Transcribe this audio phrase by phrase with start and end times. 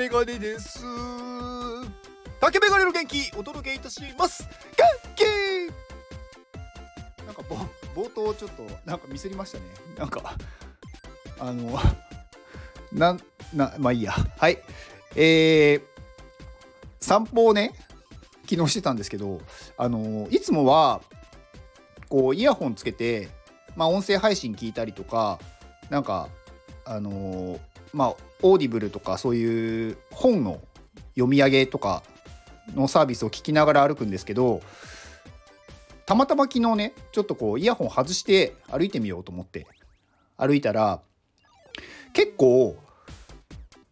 [0.00, 0.82] メガネです。
[2.40, 4.48] 竹メガネの元気お届けいたします。
[4.74, 5.24] 元気！
[7.26, 7.56] なんかぼ
[8.04, 9.64] 冒頭ちょっとなんかミスりましたね。
[9.98, 10.38] なんか
[11.38, 11.78] あの
[12.94, 13.20] なん
[13.52, 14.12] なまあいいや。
[14.38, 14.56] はい。
[15.16, 15.82] えー、
[16.98, 17.74] 散歩をね
[18.48, 19.42] 昨日してたんですけど
[19.76, 21.02] あのいつもは
[22.08, 23.28] こうイヤホンつけて
[23.76, 25.38] まあ音声配信聞いたりとか
[25.90, 26.30] なんか
[26.86, 27.60] あの
[27.92, 30.60] まあ Audible とかそういう本の
[31.14, 32.02] 読み上げとか
[32.74, 34.60] のサービスを聞きながら歩くんですけど
[36.06, 39.66] たまたま昨日ねちょっとこうイヤホン外して歩いてみようと思って
[40.36, 41.00] 歩いたら
[42.12, 42.76] 結構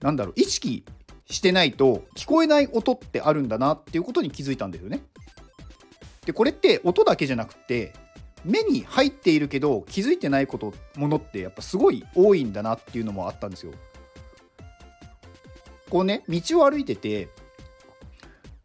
[0.01, 0.85] なんだろう意識
[1.27, 5.03] してないと聞こえない音ってあるんだなっていうことに気づいたんですよね。
[6.25, 7.93] でこれって音だけじゃなくて
[8.45, 13.73] 目に入っているけど気づいてないことものってやっぱすごい多いんだなっていうのもあったんですよ。
[15.89, 17.29] こうね道を歩いてて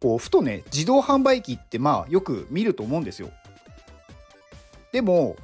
[0.00, 3.30] こうふとね自動販売機ってまあよく見ると思うんですよ。
[4.92, 5.36] でも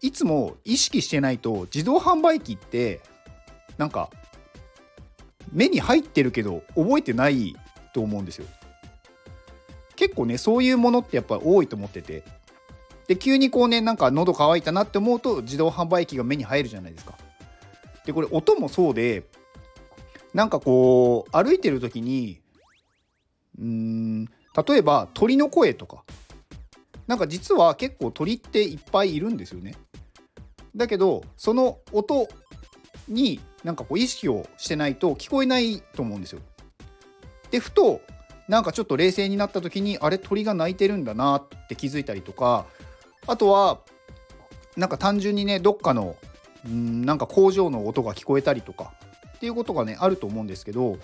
[0.00, 3.00] いつも意識してないと自動販売機って
[3.78, 4.10] なんか
[5.50, 7.56] 目に入ってるけど覚えてない
[7.94, 8.46] と思うんですよ。
[9.96, 12.22] 結構ねそういうものってやっぱ多いと思ってて
[13.06, 17.14] で急にこうねなんか喉乾いたなって思うと自動販売機が目に入るじゃないですか。
[18.04, 19.24] でこれ音もそうで
[20.34, 22.40] なんかこう歩いてる時に
[23.58, 26.04] うーん例えば鳥の声とか
[27.06, 29.74] なんか実は結構鳥っていっぱいいるんですよね。
[30.74, 32.28] だけどその音
[33.08, 36.40] になんかこう意識をしてないと聞こえないと思うんですよ。
[37.50, 38.00] でふと
[38.48, 42.66] なんかちょっと冷静になった時にあれ鳥が鳴いてるんだなって気づいたりとか
[43.26, 43.80] あとは
[44.76, 46.16] なんか単純にねどっかの
[46.68, 48.92] んなんか工場の音が聞こえたりとか
[49.44, 50.96] ていうことがねあると思うんですけど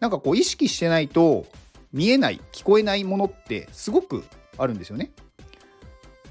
[0.00, 1.46] なんかこう意識してないと
[1.92, 4.24] 見えない聞こえないものってすごく
[4.58, 5.12] あるんですよね。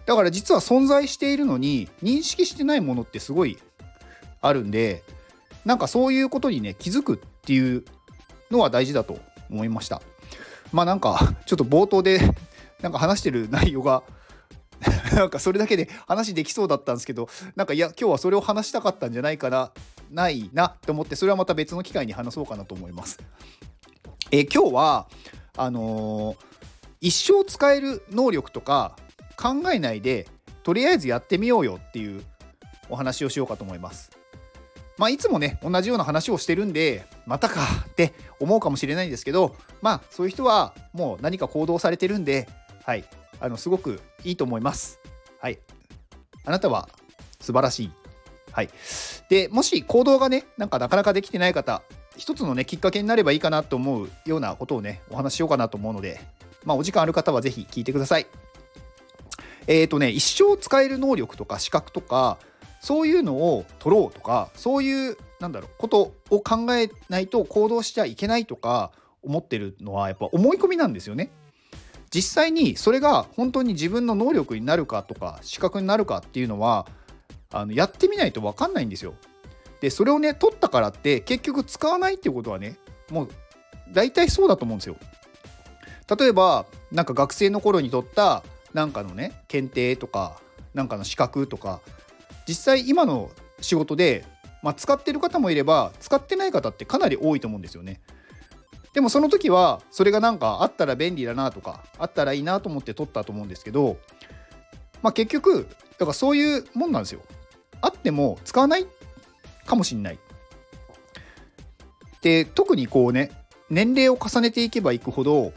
[0.05, 3.57] だから実は存在しているのに認識してないものってすごい
[4.41, 5.03] あるんで
[5.63, 7.85] なんかそういうことにね気づくっていう
[8.51, 9.17] のは大事だと
[9.49, 10.01] 思いました
[10.71, 12.19] まあなんかちょっと冒頭で
[12.83, 14.03] なんか話してる内容が
[15.15, 19.71] なんかそれだけで話できそうだったんですけどなんかいや今日はそれを話したかったんじゃないかな
[20.15, 23.19] ないなって思ってそれはまた別の機会に話そうかなと思います
[24.31, 25.07] えー今日は
[25.57, 26.37] あのー
[27.01, 28.95] 一生使える能力とか
[29.37, 30.27] 考えないで
[30.63, 32.23] とりあえずやってみようよっていう
[32.89, 34.09] お話をしようかと思います。
[34.97, 42.47] まあいつもね同じような話をしてるんでまたかって思うかもしれないんですけどまあそういう人はもう何か行動されてるんで
[42.85, 43.03] はい
[43.39, 44.99] あのすごくいいと思います。
[45.39, 45.59] はい
[46.45, 46.89] あなたは
[47.39, 47.91] 素晴らしい。
[48.55, 48.69] はい
[49.27, 51.81] でもし行動がねなんかなかなかできてない方
[52.15, 56.21] 一つのねきっかけになればいいかなと思うようなことをねお話ししようかなと思うので
[56.63, 58.27] まあお時間ある方はぜひ聞いてください。
[59.67, 62.37] えっ、とね一生使える能力とか資格とか
[62.79, 68.91] そういうのを取ろうとかそういうなんだろうことを考えないと行動しちゃいけないとか
[69.21, 71.29] 思ってるのはやっぱ思い込みなんですよね。
[72.11, 76.87] 実際にそれが本当に自分の能力になるかとか資格になるかっていうのは
[77.55, 79.15] あのやってみないと分かんないんですよ。
[79.79, 82.77] でそれをね取ったからって結局使わないっていうことはね
[83.09, 83.29] もう
[83.93, 84.97] 大体そうだと思うんですよ。
[86.17, 88.43] 例えばなんか学生の頃に取った
[88.73, 90.37] なんかのね検定とか
[90.73, 91.79] なんかの資格とか
[92.45, 94.25] 実際今の仕事で、
[94.61, 98.01] まあ、使ってる方もいれば使ってない方ってかなり多いと思うんですよね。
[98.91, 103.97] でもその時はそれがなんかあったら便利だなとかあったらいいなと思って取ったと思うんですけど、
[105.01, 105.67] まあ、結局
[105.97, 107.21] だからそういうもんなんですよ。
[107.85, 108.87] あっても使わない
[109.67, 110.19] かもしんない。
[112.21, 113.31] で特にこうね
[113.69, 115.53] 年齢を重ねていけばいくほど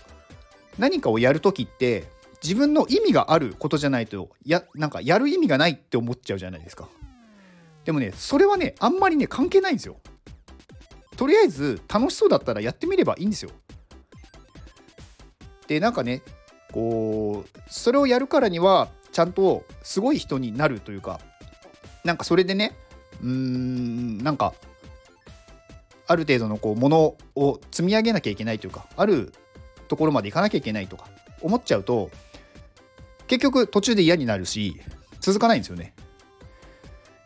[0.79, 2.05] 何かをやる時って
[2.43, 6.89] 自分の意味があることじゃないとやなんかやる意味がないって思っちゃうじゃないですか。
[7.87, 9.97] でもねそれはねあんまりね関係ないんですよ。
[11.17, 13.51] とりあえず楽しそうだったらやってみればいいんですよ。
[15.67, 16.23] でなんかね
[16.73, 21.21] こうそれをやるからにはちゃんとすごい人になるというか
[22.09, 22.73] なんかそれでね
[23.23, 24.55] うーんなんか
[26.07, 29.35] ある程度のこうものを積み上げなきゃいけないというかある
[29.89, 31.05] ところまで行かなきゃいけないとか
[31.43, 32.11] 思っちゃうと
[33.27, 34.81] 結局途中で嫌になるし
[35.21, 35.93] 続かないんですよね。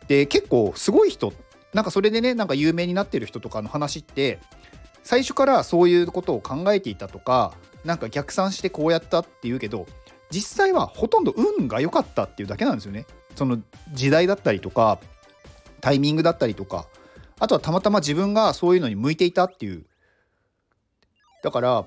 [0.09, 1.31] で結構すごい人
[1.73, 4.39] なんかそれでねなんか有名になってる人とかの話って
[5.01, 7.53] 最初からそういうことを考えていたとか
[7.85, 9.87] なんか逆算してこうやったっていうけど
[10.33, 13.05] 実際はほとんど運が良かったっていうだけなんですよね。
[13.35, 13.59] その
[13.93, 14.99] 時代だったりとか
[15.79, 16.87] タイミングだったりとか
[17.39, 19.85] あとはたまたま自分がそういうのに向いていたっていう。
[21.43, 21.85] だから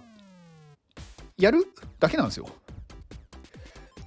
[1.38, 1.64] やる
[1.98, 2.46] だけなんですよ。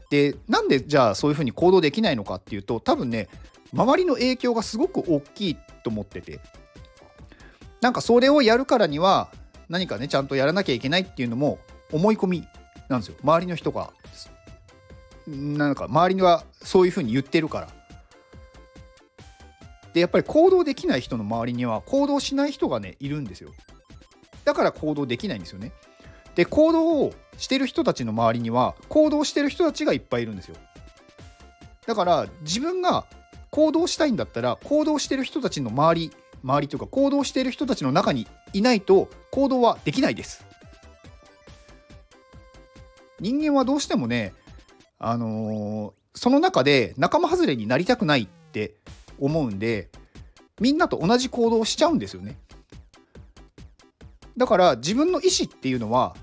[0.10, 3.28] でなんでじゃあそういうふうに行動できないのかっていうと多分ね
[3.74, 6.40] 周りの影響がすごく大きいと思ってて。
[7.82, 9.32] なんかそれをやるからには
[9.70, 11.60] 何かねちゃんとやらなきゃいけないっていうのも
[11.92, 12.48] 思い込み
[12.90, 13.16] なんですよ。
[13.24, 13.92] 周りの人が
[15.28, 17.68] なんか周りはそういうふうに言ってるから。
[19.94, 23.52] でやっぱり行動できない人の周りには行動しない人がねいるんですよ。
[24.44, 25.72] だから行動できないんですよね。
[26.36, 30.56] で行動をしてる人たちの周りには行動してる人たちがいっぱいいるんですよ。
[31.86, 33.06] だから自分が
[33.52, 36.12] 行動したいんだったら行動してる人たちの周り
[36.44, 40.46] 周りというか行動してる人たちの中にいないと行動はできないです。
[43.20, 44.34] 人間はどうしてもね
[44.98, 48.76] あのー、その中で仲間外れになりたくないって
[49.20, 49.90] 思うんで
[50.60, 52.38] みんなと同じ行動をしちゃうんですよね。
[54.38, 56.16] だから自分の意思っていうのは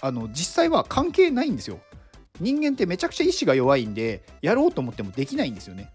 [0.00, 1.78] あの実際は関係ないんですよ。
[2.40, 5.92] 人間ってめちゃくちゃ意志が弱いんでやろうと思ってもできないんですよね。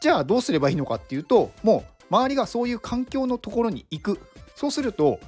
[0.00, 4.20] じゃあどうすればいいのかっていうともう周りがそういう環境のところに行く。
[4.54, 5.18] そうすると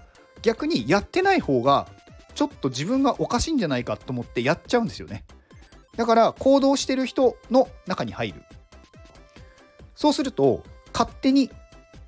[0.43, 1.89] 逆にやってない方が
[2.37, 5.25] ちょっと自分がおかしいんじゃないかと思ってやっちゃうんですよね。
[5.97, 8.43] だから行動してる人の中に入る。
[9.95, 10.63] そうすると
[10.93, 11.51] 勝手に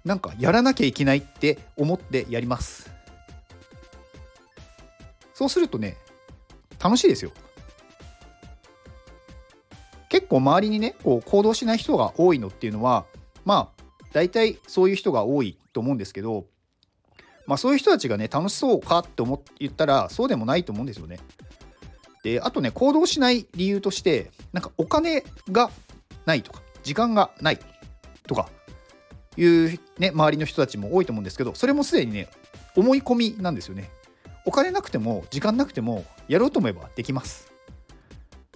[0.04, 2.90] なんかやらなきゃいけないって思ってやります。
[5.32, 5.96] そうするとね
[6.78, 7.32] 楽しいですよ。
[10.10, 13.06] 結構周りにねこう行動しない人が多いのっていうのは
[13.46, 13.82] まあ
[14.12, 16.44] 大体そういう人が多いと思うんですけど
[17.48, 21.18] まあそういう人たちがね楽しそうかって思っ言ったらそうでもないと思うんですよね。
[22.22, 25.70] であとね行動しない理由としてなんかお金が
[26.26, 27.58] ないとか時間がない
[28.26, 28.50] とか
[29.38, 32.28] いうね周りの人たちも多いと思うんですけどそれもすでにね
[32.76, 33.90] 思い込みなんですよね。
[34.44, 37.50] お金なくても時間なくてもやろうと思えばできます。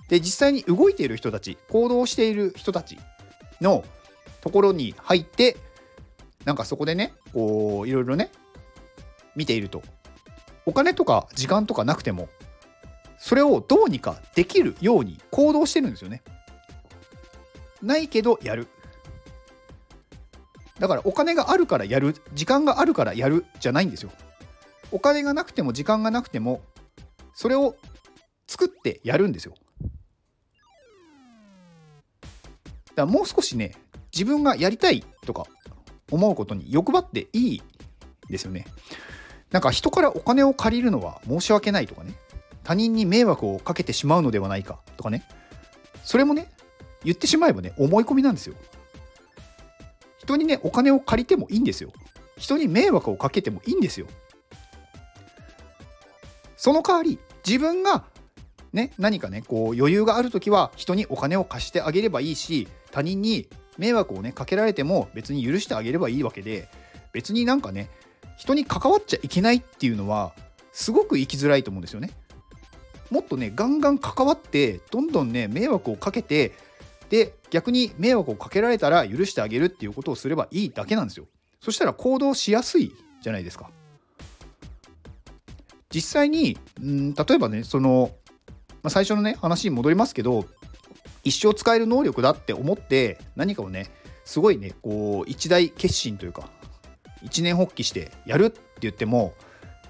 [0.08, 2.98] で実際に動いている人たち行動している人たち
[3.62, 3.84] の
[4.42, 5.56] ところに入って
[6.44, 8.30] なんかそこでねこういろいろね
[9.36, 9.82] 見ていると
[10.66, 12.28] お金とか時間とかなくても
[13.18, 16.22] それをどうにかできるように行動してるんですよね。
[17.80, 18.68] ないけどやる。
[20.78, 24.10] だからお金があるからやる時間があるからやるじゃないんですよ。
[24.90, 26.62] お金がなくても時間がなくても
[27.34, 27.76] それを
[28.48, 29.54] 作ってやるんですよ。
[32.20, 32.32] だか
[32.96, 33.76] らもう少しね
[34.12, 35.46] 自分がやりたいとか
[36.10, 37.62] 思うことに欲張っていい
[38.28, 38.66] ですよね。
[39.52, 42.14] なんか人からお金を借りるのは申し訳ないとかね
[42.64, 45.24] 他人に迷惑をかけてしまうのではないかとかね
[46.02, 46.50] それもね
[47.04, 48.54] 言ってしまえばね思い込みなんですよ。
[50.18, 51.92] 人にねお金を借りてもいいんですよ。
[52.36, 54.06] 人に迷惑をかけてもいいんですよ。
[56.56, 58.04] その代わり自分が
[58.72, 63.48] ね何かねこう余裕がある時は人にお金を貸してあげればいいし他人に
[63.78, 66.68] 迷惑をねかけられても別に許してあげればいいわけで
[67.12, 67.90] 別になんかね
[68.36, 70.32] 人に関わっちゃいけないっていうのは
[70.72, 72.10] すごく生きづらいと思うんですよね。
[73.10, 76.52] もっとねガンガン関わってどんどんね迷惑をかけて
[77.10, 81.26] で逆に迷惑をかけられたら許してあげるっていうことをすればいいだけなんですよ。
[81.60, 83.70] そしたら行動しやすいじゃないですか。
[85.94, 88.12] 実際にん例えばねその、
[88.82, 90.46] まあ、最初のね話に戻りますけど
[91.22, 93.90] 一生使える能力だって思って何かをね
[94.24, 96.48] すごいねこう一大決心というか
[97.22, 99.34] 一年発起してやるって言っても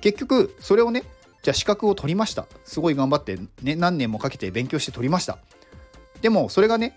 [0.01, 1.05] 結局それをね
[1.43, 2.47] じゃあ資格を取りました。
[2.65, 5.39] すごい頑張って、ね、何年もかけて勉強して取りました。
[6.21, 6.97] でもそれがね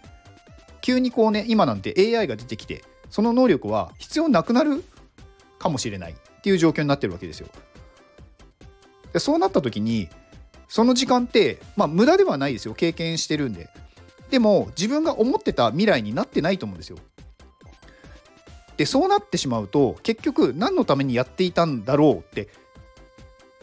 [0.81, 4.83] 急にこうね今なんて AI が出てきてその能力は必要なくなる
[5.57, 6.11] かもしれない。
[6.11, 7.47] っていう状況になってるわけですよ。
[9.13, 10.09] でそうなった時に
[10.67, 12.75] その時間ってまあ無駄ではないですよ。
[12.75, 13.69] 経験してるんで。
[14.29, 16.97] でも自分が思ってた未来になってないと思うんですよ。
[18.77, 22.49] でそうなってしまうと結局何のためにやっていたんだろうって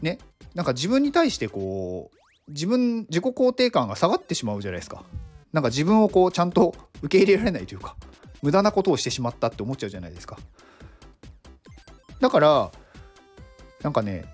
[0.01, 0.19] ね
[0.55, 2.17] なんか自分に対してこう
[2.49, 5.05] 自分自己肯定感が下がってしまうじゃないですか。
[5.53, 7.95] なんか自分をこうちゃんと受け入れられないというか
[8.41, 10.39] 無駄なことをしてしまったって思っちゃうじゃないですか。
[12.21, 12.73] だから
[13.83, 14.25] なんかね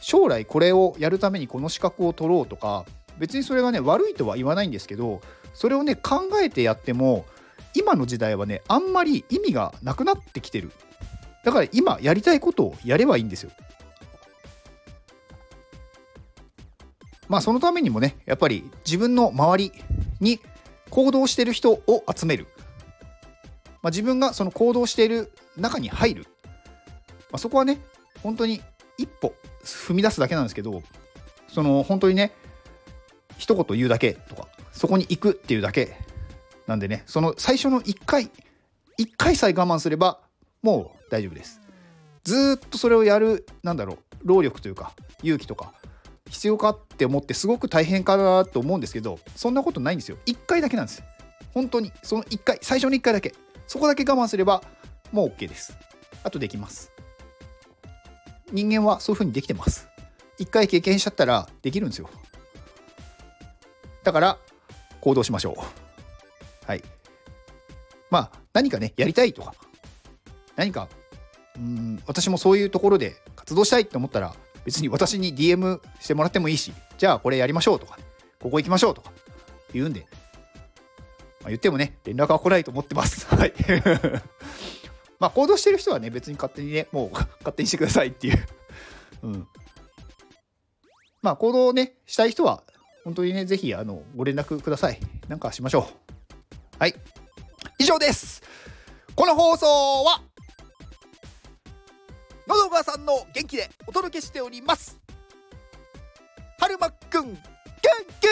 [0.00, 2.84] 将来これをやるためにこの資格を取ろうとか
[3.18, 5.20] 別にそれがね悪いとは言わないんですけど
[5.52, 7.26] それをね考えてやっても
[7.74, 10.72] 今の時代はねあんまり意味がなくなってきてる。
[11.44, 13.50] だから今やりたいことをやればいいんですよ。
[17.28, 19.72] まあそのためにもねやっぱり自分の周り
[20.20, 20.40] に
[20.90, 22.46] 行動してる人を集める。
[23.82, 27.80] まあ、自分がその行動している中に入る、まあ、そこはね
[28.22, 28.60] 本当に
[28.98, 29.34] 一歩
[29.64, 30.82] 踏み出すだけなんですけど
[31.48, 32.32] その本当にね
[33.38, 35.96] 一言言うだけとかそこに行くっていうだけ
[36.70, 38.30] なんでねその最初の1回
[38.96, 40.20] 1回さえ我慢すれば
[40.62, 41.60] もう大丈夫です。
[42.22, 44.92] ずっとそれをやるなんだろう労力というか
[45.24, 45.72] 勇気とか
[46.28, 50.18] 必要かって思ってすごく大変かなと思うんですけどそんなことないんですよ。
[50.26, 51.02] 1回だけなんです
[51.54, 51.90] 本当に。
[52.04, 53.34] その1回最初の1回だけ。
[53.66, 54.62] そこだけ我慢すれば
[55.10, 55.76] もう OK です。
[56.22, 56.92] あとできます。
[58.52, 59.88] 人間はそういう風にできてます。
[60.38, 62.08] 1回経験しちゃったらできるんですよ。
[64.04, 64.38] だから
[65.00, 65.79] 行動しましょう。
[66.70, 66.84] はい。
[68.10, 69.54] まあ何かねやりたいとか。
[70.54, 70.88] 何か
[71.56, 74.34] うん私もそういうところで活動したいって思ったら
[74.64, 77.98] 別に私に DM してもらってもいいしじゃあこれやりましょうとか、
[78.40, 79.10] ここ行きましょうとか
[79.72, 80.06] 言うんで、
[81.40, 83.26] まあ、言ってもね連絡は来ないと思ってます。
[83.34, 83.52] はい。
[85.18, 87.10] まあ行動してる人はね別に勝手にねもう
[87.40, 88.46] 勝手にしてくださいっていう。
[89.22, 89.48] うん。
[91.20, 92.62] まあ行動ねしたい人は
[93.02, 95.00] 本当にねぜひあのご連絡ください。
[95.26, 96.09] なんかしましょう。
[96.80, 96.94] はい。
[97.78, 98.40] 以上です。
[99.14, 100.22] この放送は
[102.48, 104.98] のどがさんの元気でお届けしております。
[106.58, 107.38] はるまくん元
[108.18, 108.26] 気。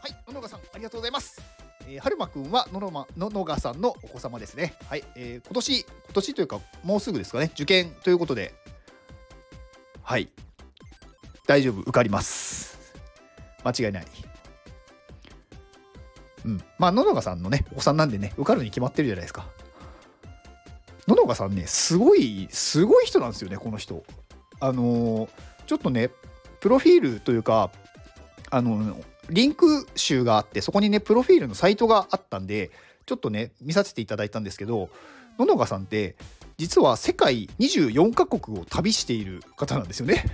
[0.00, 1.40] はいののがさんありがとうございます。
[1.86, 4.74] えー、はるまくんはののまののがさんのお子様ですね。
[4.88, 7.52] はい、えー、今年今年というかもうすぐですかね。
[7.54, 8.52] 受験ということで。
[10.02, 10.32] はい。
[11.46, 12.92] 大丈夫受かります。
[13.62, 14.06] 間違いない。
[16.46, 16.60] うん。
[16.78, 19.46] まあののがさんのねお子さんなんでね受かるに決まってるじゃないですか。
[21.06, 24.04] ののがさんねすごいすごい人なんですよねこの人。
[24.60, 25.28] あのー、
[25.66, 26.10] ちょっとね
[26.60, 27.70] プロフィールというか
[28.50, 28.96] あの
[29.28, 32.70] リンク集があってそこにねプロフィールのサイトがあったんで
[33.04, 34.88] ちょっとね見させていただいたんですけど
[35.38, 36.16] ののがさんって
[36.58, 40.24] 実は世界24カ国を旅している方なんですよね。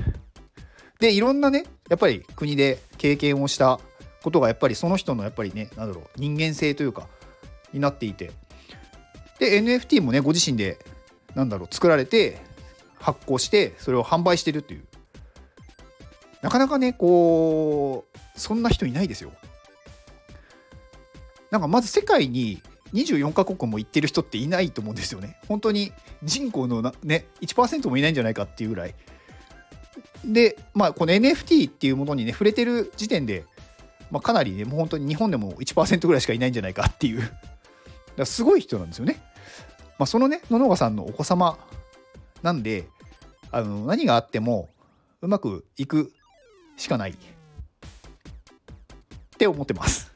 [1.00, 3.80] でいろんなねやっぱり国で経験をした
[4.22, 7.08] ことがやっぱりその人のやっぱりねなんだろう人間性というか
[7.72, 8.32] になっていて。
[9.38, 10.78] で NFT もねご自身で
[11.34, 12.38] なんだろう作られて
[12.98, 14.84] 発行してそれを販売してるっていう。
[16.42, 19.32] なかなかねこうそんな人いないですよ。
[21.50, 22.62] なんかまず世界に
[22.94, 25.36] 24カ国も行ってる人っていないと思うんですよね。
[25.48, 28.94] 本当に人口のなね1%もいないんじゃないかっていうぐらい。
[30.24, 33.44] でまあこの NFT っていうものにね触れてる時点で、
[34.12, 37.22] まあ、かなりねもう本当に日本でも1%ぐらいしかいないんじゃないかっていう
[38.16, 39.16] だすごい人なんですよね。
[39.98, 41.58] まあ、そのね野々さんのお子様
[42.42, 42.86] なんで
[43.50, 44.68] あの何があっても
[45.22, 46.12] うまくいく
[46.76, 47.14] しかないっ
[49.38, 50.12] て思ってます。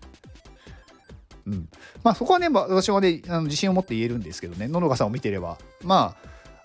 [1.46, 1.68] うん、
[2.02, 6.16] まあそこはね、私はねあの自信を持って言えるんですけどね野々さんを見てればま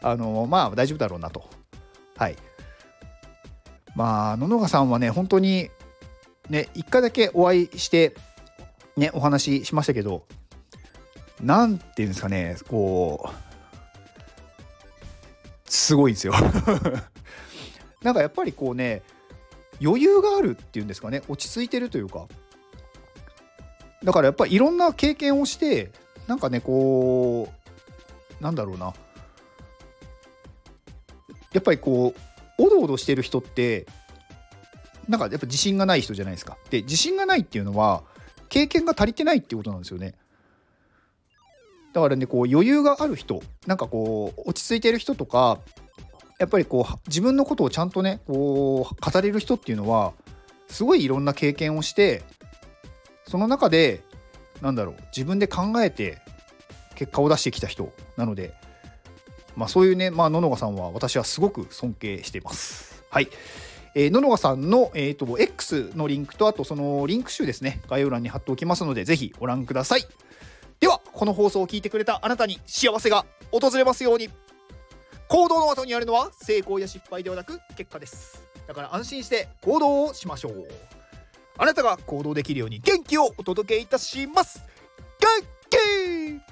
[0.02, 1.46] ああのまあ大丈夫だろうなと。
[2.18, 2.36] はい
[3.96, 5.70] まあ野々さんはね本当に
[6.52, 8.14] ね一回だけお会いして
[8.98, 10.26] ねお話ししましたけど
[11.42, 13.52] なんていうんですかねこう
[15.66, 16.34] すごいんですよ。
[18.04, 19.04] なんかやっぱりこうね
[19.82, 22.28] 余裕があるっていうんですかね落ち着いてるというか。
[24.04, 25.92] だからやっぱりいろんな経験をして
[26.28, 27.48] なんかねこ
[28.40, 28.94] うなんだろうな。
[31.54, 33.86] やっぱりこうおどおどしてる人って
[35.08, 36.58] なんかやっぱ自信がない人じゃないですか。
[36.70, 38.04] で自信がないっていうのは
[38.50, 40.16] 経験が足りてないっていうことなんですよね。
[41.94, 45.60] だからねこう余裕がある人なんかこう落ち着いてる人とか
[46.40, 50.14] やっぱりこう自分のことをちゃんとねこう語れる人っていうのは
[50.70, 52.24] すごいいろんな経験をして
[53.28, 54.04] その中で
[54.62, 56.20] なんだろう自分で考えて
[56.96, 58.54] 結果を出してきた人なので
[59.56, 63.28] まあそういうねまあ野々さんは私はすごく尊敬していますはい
[63.94, 70.06] えー、野々さんの、えーと、X のリンクとあとそのリンク集ですね概要欄に貼っておきますのでぜひご覧ください。
[70.80, 74.30] ではこの放送を聞いてくれたあなたに幸せが訪れますように。
[75.28, 78.44] 行動の後にあるのは成功や失敗ではなく結果です。
[78.68, 80.68] だから安心して行動をしましょう。
[81.58, 84.62] あなたが行動できるように元気をお届けいたします。
[85.20, 86.51] 元気